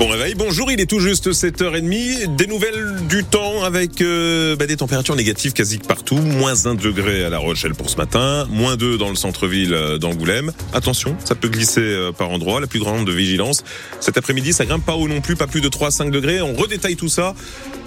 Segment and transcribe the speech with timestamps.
[0.00, 2.34] Bon réveil, bonjour, il est tout juste 7h30.
[2.34, 6.16] Des nouvelles du temps avec euh, bah, des températures négatives quasi partout.
[6.16, 9.98] Moins 1 degré à La Rochelle pour ce matin, moins 2 dans le centre-ville euh,
[9.98, 10.52] d'Angoulême.
[10.72, 13.62] Attention, ça peut glisser euh, par endroits, la plus grande de vigilance.
[14.00, 16.40] Cet après-midi, ça grimpe pas haut non plus, pas plus de 3 5 degrés.
[16.40, 17.34] On redétaille tout ça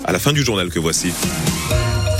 [0.05, 1.11] à la fin du journal que voici.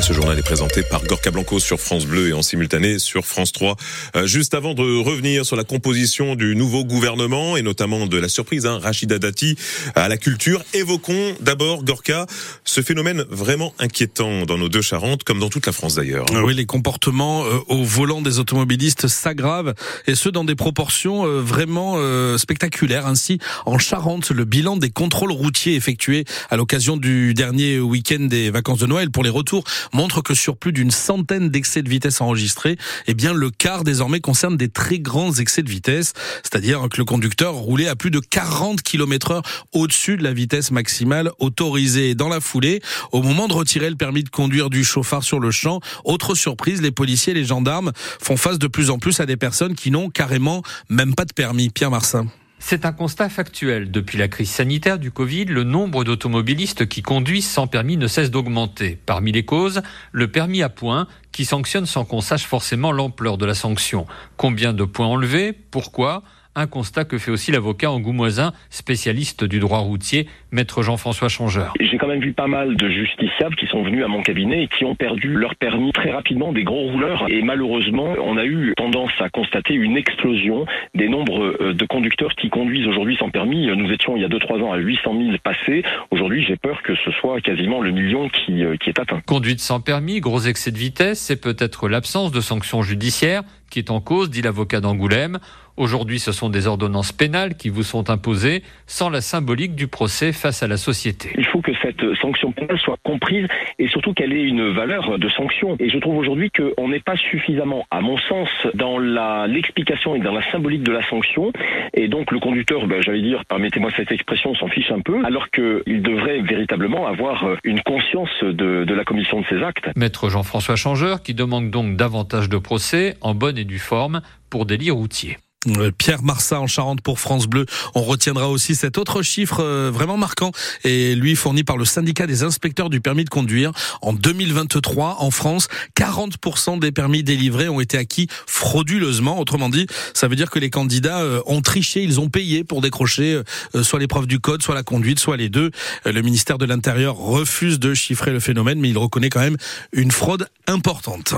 [0.03, 3.53] Ce journal est présenté par Gorka Blanco sur France Bleu et en simultané sur France
[3.53, 3.77] 3.
[4.17, 8.27] Euh, juste avant de revenir sur la composition du nouveau gouvernement et notamment de la
[8.27, 9.55] surprise, hein, Rachida Dati
[9.95, 12.25] à la culture, évoquons d'abord, Gorka,
[12.65, 16.25] ce phénomène vraiment inquiétant dans nos deux Charentes, comme dans toute la France d'ailleurs.
[16.33, 19.73] Ah oui, les comportements euh, au volant des automobilistes s'aggravent
[20.05, 23.07] et ce dans des proportions euh, vraiment euh, spectaculaires.
[23.07, 28.51] Ainsi, en Charente, le bilan des contrôles routiers effectués à l'occasion du dernier week-end des
[28.51, 32.21] vacances de Noël pour les retours montre que sur plus d'une centaine d'excès de vitesse
[32.21, 36.97] enregistrés, eh bien le quart désormais concerne des très grands excès de vitesse, c'est-à-dire que
[36.97, 42.15] le conducteur roulait à plus de 40 km heure au-dessus de la vitesse maximale autorisée
[42.15, 42.81] dans la foulée.
[43.11, 46.81] Au moment de retirer le permis de conduire du chauffard sur le champ, autre surprise,
[46.81, 49.91] les policiers et les gendarmes font face de plus en plus à des personnes qui
[49.91, 51.69] n'ont carrément même pas de permis.
[51.69, 52.27] Pierre Marsin.
[52.65, 53.91] C'est un constat factuel.
[53.91, 58.31] Depuis la crise sanitaire du Covid, le nombre d'automobilistes qui conduisent sans permis ne cesse
[58.31, 58.97] d'augmenter.
[59.05, 59.81] Parmi les causes,
[60.13, 64.07] le permis à points qui sanctionne sans qu'on sache forcément l'ampleur de la sanction.
[64.37, 65.51] Combien de points enlevés?
[65.51, 66.23] Pourquoi?
[66.55, 71.73] Un constat que fait aussi l'avocat angoumoisin, spécialiste du droit routier, maître Jean-François Changeur.
[71.79, 74.67] J'ai quand même vu pas mal de justiciables qui sont venus à mon cabinet et
[74.67, 77.25] qui ont perdu leur permis très rapidement, des gros rouleurs.
[77.29, 82.33] Et malheureusement, on a eu tendance à constater une explosion des nombres euh, de conducteurs
[82.35, 83.67] qui conduisent aujourd'hui sans permis.
[83.75, 85.83] Nous étions il y a 2-3 ans à 800 000 passés.
[86.11, 89.21] Aujourd'hui, j'ai peur que ce soit quasiment le million qui, euh, qui est atteint.
[89.25, 93.43] Conduite sans permis, gros excès de vitesse, c'est peut-être l'absence de sanctions judiciaires
[93.73, 95.39] qui est en cause, dit l'avocat d'Angoulême.
[95.75, 100.31] Aujourd'hui, ce sont des ordonnances pénales qui vous sont imposées sans la symbolique du procès
[100.31, 101.31] face à la société.
[101.35, 103.47] Il faut que cette sanction pénale soit comprise
[103.79, 105.75] et surtout qu'elle ait une valeur de sanction.
[105.79, 108.99] Et je trouve aujourd'hui qu'on n'est pas suffisamment, à mon sens, dans
[109.47, 111.51] l'explication et dans la symbolique de la sanction.
[111.95, 115.49] Et donc le conducteur, ben, j'allais dire, permettez-moi cette expression, s'en fiche un peu, alors
[115.49, 119.89] qu'il devrait véritablement avoir une conscience de, de la commission de ses actes.
[119.95, 124.65] Maître Jean-François Changeur, qui demande donc davantage de procès en bonne et due forme pour
[124.65, 125.37] délit routier.
[125.67, 127.65] Euh, Pierre Marsat en Charente pour France Bleu.
[127.95, 130.51] On retiendra aussi cet autre chiffre euh, vraiment marquant
[130.83, 133.71] et lui fourni par le syndicat des inspecteurs du permis de conduire.
[134.01, 139.39] En 2023, en France, 40% des permis délivrés ont été acquis frauduleusement.
[139.39, 142.81] Autrement dit, ça veut dire que les candidats euh, ont triché, ils ont payé pour
[142.81, 143.41] décrocher
[143.81, 145.71] soit l'épreuve du code, soit la conduite, soit les deux.
[146.05, 149.57] Le ministère de l'Intérieur refuse de chiffrer le phénomène, mais il reconnaît quand même
[149.91, 151.33] une fraude importante.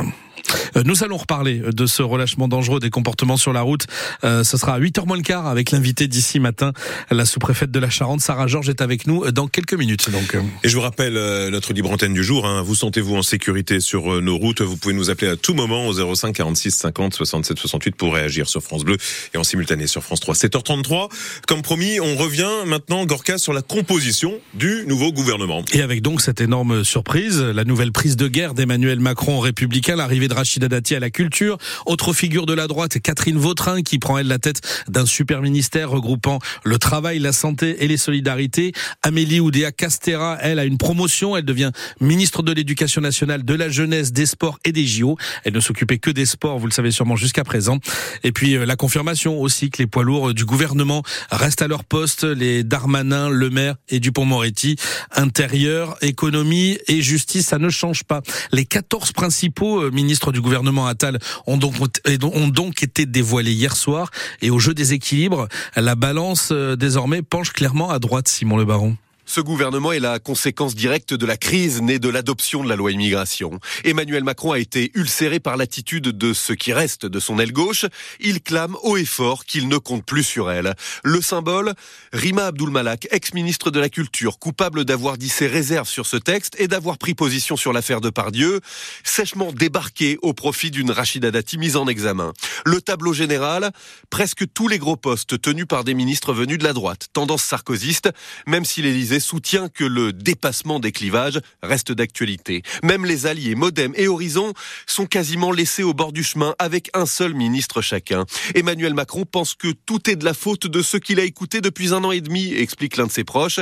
[0.84, 3.88] Nous allons reparler de ce relâchement dangereux des comportements sur la route.
[4.24, 6.72] Euh, ce sera à 8h moins le quart avec l'invité d'ici matin,
[7.12, 10.10] la sous-préfète de la Charente, Sarah Georges est avec nous dans quelques minutes.
[10.10, 10.38] Donc.
[10.64, 12.46] Et je vous rappelle euh, notre libre antenne du jour.
[12.46, 12.62] Hein.
[12.62, 14.62] Vous sentez-vous en sécurité sur euh, nos routes?
[14.62, 18.48] Vous pouvez nous appeler à tout moment au 05 46 50 67 68 pour réagir
[18.48, 18.98] sur France Bleu
[19.34, 20.36] et en simultané sur France 3.
[20.36, 21.10] 7h33.
[21.48, 25.64] Comme promis, on revient maintenant, Gorka, sur la composition du nouveau gouvernement.
[25.74, 30.28] Et avec donc cette énorme surprise, la nouvelle prise de guerre d'Emmanuel Macron républicain, l'arrivée
[30.28, 31.58] de Rachida Dati à la culture.
[31.86, 35.90] Autre figure de la droite, Catherine Vautrin, qui prend elle la tête d'un super ministère
[35.90, 38.72] regroupant le travail, la santé et les solidarités.
[39.02, 41.36] Amélie Oudéa Castera, elle, a une promotion.
[41.36, 45.18] Elle devient ministre de l'Éducation nationale, de la jeunesse, des sports et des JO.
[45.44, 47.80] Elle ne s'occupait que des sports, vous le savez sûrement jusqu'à présent.
[48.24, 51.02] Et puis euh, la confirmation aussi que les poids lourds du gouvernement
[51.32, 54.76] restent à leur poste, les Darmanin, Le Maire et Dupont-Moretti.
[55.16, 58.22] Intérieur, économie et justice, ça ne change pas.
[58.52, 61.18] Les 14 principaux euh, ministres du gouvernement Attal
[61.48, 61.74] ont donc,
[62.22, 63.95] ont donc été dévoilés hier soir.
[64.42, 68.66] Et au jeu des équilibres, la balance euh, désormais penche clairement à droite, Simon Le
[68.66, 68.98] Baron.
[69.28, 72.92] Ce gouvernement est la conséquence directe de la crise née de l'adoption de la loi
[72.92, 73.60] immigration.
[73.84, 77.86] Emmanuel Macron a été ulcéré par l'attitude de ce qui reste de son aile gauche.
[78.20, 80.76] Il clame haut et fort qu'il ne compte plus sur elle.
[81.04, 81.74] Le symbole,
[82.14, 86.68] Rima Abdulmalak, ex-ministre de la Culture, coupable d'avoir dit ses réserves sur ce texte et
[86.68, 88.62] d'avoir pris position sur l'affaire de Pardieu,
[89.04, 92.32] sèchement débarqué au profit d'une Rachida Dati mise en examen.
[92.64, 93.72] Le tableau général,
[94.12, 98.12] presque tous les gros postes tenus par des ministres venus de la droite, tendance sarkozyste,
[98.46, 102.64] même si l'Élysée soutient que le dépassement des clivages reste d'actualité.
[102.84, 104.54] Même les alliés Modem et Horizon
[104.88, 108.26] sont quasiment laissés au bord du chemin avec un seul ministre chacun.
[108.54, 111.94] Emmanuel Macron pense que tout est de la faute de ceux qu'il a écoutés depuis
[111.94, 113.60] un an et demi, explique l'un de ses proches.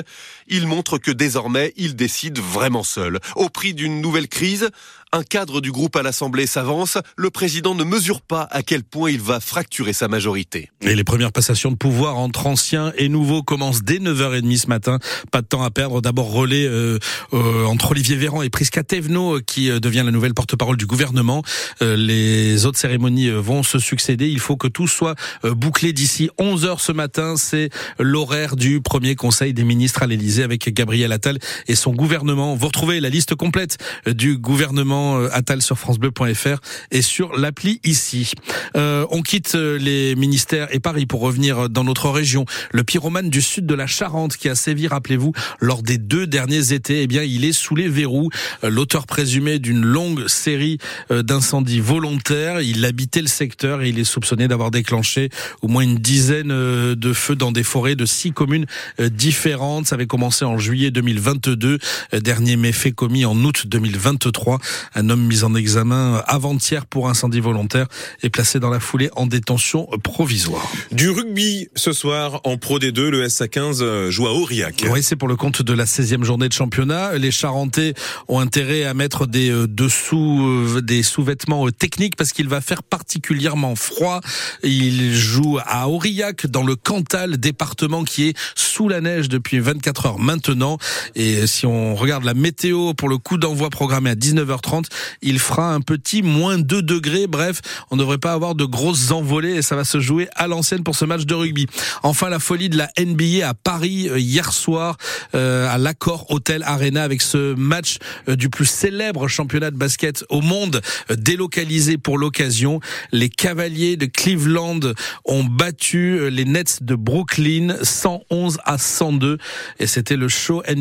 [0.47, 3.19] Il montre que désormais, il décide vraiment seul.
[3.35, 4.69] Au prix d'une nouvelle crise,
[5.15, 6.97] Un cadre du groupe à l'Assemblée s'avance.
[7.17, 10.71] Le président ne mesure pas à quel point il va fracturer sa majorité.
[10.81, 14.97] Et les premières passations de pouvoir entre anciens et nouveaux commencent dès 9h30 ce matin.
[15.31, 16.01] Pas de temps à perdre.
[16.01, 16.97] D'abord relais euh,
[17.33, 21.43] euh, entre Olivier Véran et Prisca Thévenot qui devient la nouvelle porte-parole du gouvernement.
[21.79, 24.27] les autres cérémonies vont se succéder.
[24.27, 25.13] Il faut que tout soit
[25.43, 27.35] bouclé d'ici 11h ce matin.
[27.37, 27.69] C'est
[27.99, 31.37] l'horaire du premier conseil des ministres à l'Elysée avec Gabriel Attal
[31.67, 32.55] et son gouvernement.
[32.55, 33.77] Vous retrouvez la liste complète
[34.07, 36.59] du gouvernement euh, Attal sur francebleu.fr
[36.91, 38.33] et sur l'appli ici.
[38.75, 42.45] Euh, on quitte euh, les ministères et Paris pour revenir dans notre région.
[42.71, 46.73] Le pyromane du sud de la Charente qui a sévi, rappelez-vous, lors des deux derniers
[46.73, 48.29] étés, eh bien, il est sous les verrous.
[48.63, 50.77] L'auteur présumé d'une longue série
[51.09, 52.61] d'incendies volontaires.
[52.61, 55.29] Il habitait le secteur et il est soupçonné d'avoir déclenché
[55.61, 58.65] au moins une dizaine de feux dans des forêts de six communes
[58.99, 59.87] différentes.
[59.87, 61.79] Ça avait commencé en juillet 2022.
[62.21, 64.59] Dernier méfait commis en août 2023.
[64.95, 67.87] Un homme mis en examen avant-hier pour incendie volontaire
[68.21, 70.71] est placé dans la foulée en détention provisoire.
[70.91, 74.85] Du rugby ce soir en Pro D2, le SA15 joue à Aurillac.
[74.89, 77.17] Oui, c'est pour le compte de la 16e journée de championnat.
[77.17, 77.93] Les Charentais
[78.27, 80.41] ont intérêt à mettre des euh, dessous,
[80.75, 84.21] euh, des sous-vêtements euh, techniques parce qu'il va faire particulièrement froid.
[84.63, 90.05] Il joue à Aurillac dans le Cantal, département qui est sous la neige depuis 24
[90.05, 90.77] heures maintenant.
[91.15, 94.82] Et si on regarde la météo pour le coup d'envoi programmé à 19h30,
[95.21, 97.27] il fera un petit moins 2 degrés.
[97.27, 100.47] Bref, on ne devrait pas avoir de grosses envolées et ça va se jouer à
[100.47, 101.67] l'ancienne pour ce match de rugby.
[102.03, 104.97] Enfin, la folie de la NBA à Paris euh, hier soir
[105.35, 107.97] euh, à l'Accord Hotel Arena avec ce match
[108.27, 110.81] euh, du plus célèbre championnat de basket au monde
[111.15, 112.79] délocalisé pour l'occasion.
[113.11, 114.79] Les Cavaliers de Cleveland
[115.25, 119.37] ont battu les Nets de Brooklyn 111 à 102
[119.79, 120.73] et c'était le show NBA